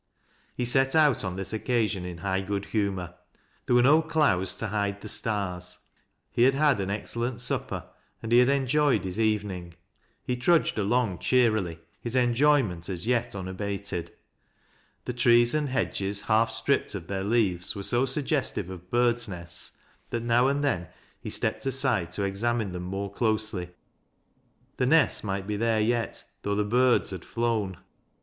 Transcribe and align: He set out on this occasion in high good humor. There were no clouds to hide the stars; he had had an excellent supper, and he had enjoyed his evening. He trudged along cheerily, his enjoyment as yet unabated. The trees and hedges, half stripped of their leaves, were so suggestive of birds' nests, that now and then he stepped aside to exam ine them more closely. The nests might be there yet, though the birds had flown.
He 0.55 0.65
set 0.65 0.95
out 0.95 1.23
on 1.23 1.35
this 1.35 1.53
occasion 1.53 2.05
in 2.05 2.17
high 2.25 2.41
good 2.41 2.65
humor. 2.65 3.13
There 3.67 3.75
were 3.75 3.83
no 3.83 4.01
clouds 4.01 4.55
to 4.55 4.69
hide 4.69 4.99
the 4.99 5.07
stars; 5.07 5.77
he 6.31 6.41
had 6.41 6.55
had 6.55 6.79
an 6.79 6.89
excellent 6.89 7.39
supper, 7.39 7.85
and 8.23 8.31
he 8.31 8.39
had 8.39 8.49
enjoyed 8.49 9.03
his 9.03 9.19
evening. 9.19 9.75
He 10.23 10.35
trudged 10.35 10.79
along 10.79 11.19
cheerily, 11.19 11.77
his 11.99 12.15
enjoyment 12.15 12.89
as 12.89 13.05
yet 13.05 13.35
unabated. 13.35 14.11
The 15.05 15.13
trees 15.13 15.53
and 15.53 15.69
hedges, 15.69 16.21
half 16.21 16.49
stripped 16.49 16.95
of 16.95 17.05
their 17.05 17.23
leaves, 17.23 17.75
were 17.75 17.83
so 17.83 18.07
suggestive 18.07 18.71
of 18.71 18.89
birds' 18.89 19.27
nests, 19.27 19.73
that 20.09 20.23
now 20.23 20.47
and 20.47 20.63
then 20.63 20.87
he 21.19 21.29
stepped 21.29 21.67
aside 21.67 22.11
to 22.13 22.23
exam 22.23 22.59
ine 22.59 22.71
them 22.71 22.85
more 22.85 23.13
closely. 23.13 23.69
The 24.77 24.87
nests 24.87 25.23
might 25.23 25.45
be 25.45 25.57
there 25.57 25.79
yet, 25.79 26.23
though 26.41 26.55
the 26.55 26.63
birds 26.63 27.11
had 27.11 27.23
flown. 27.23 27.77